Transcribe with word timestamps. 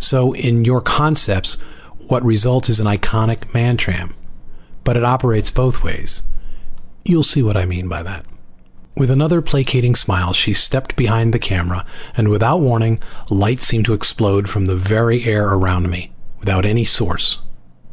So, 0.00 0.34
in 0.34 0.64
your 0.64 0.80
concepts, 0.80 1.56
what 2.08 2.24
results 2.24 2.68
is 2.68 2.80
an 2.80 2.86
iconic 2.88 3.52
Mantram. 3.54 4.12
But 4.82 4.96
it 4.96 5.04
operates 5.04 5.50
both 5.52 5.84
ways. 5.84 6.22
You'll 7.04 7.22
see 7.22 7.44
what 7.44 7.56
I 7.56 7.64
mean 7.64 7.86
by 7.86 8.02
that." 8.02 8.26
With 8.96 9.08
another 9.08 9.40
placating 9.40 9.94
smile 9.94 10.32
she 10.32 10.52
stepped 10.52 10.96
behind 10.96 11.32
the 11.32 11.38
camera 11.38 11.86
and 12.16 12.26
without 12.26 12.60
warning 12.60 12.98
light 13.30 13.62
seemed 13.62 13.84
to 13.84 13.92
explode 13.94 14.50
from 14.50 14.64
the 14.64 14.74
very 14.74 15.22
air 15.26 15.46
around 15.50 15.88
me, 15.90 16.10
without 16.40 16.64
any 16.64 16.84
source. 16.84 17.38